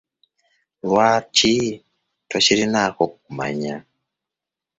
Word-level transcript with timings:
Lwaki 0.89 1.53
tokirinaako 2.29 3.03
kumanya? 3.23 3.75